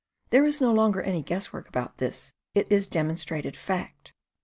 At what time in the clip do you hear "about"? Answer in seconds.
1.69-1.99